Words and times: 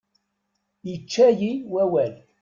Ičča-yi 0.93 1.51
wawal. 1.71 2.13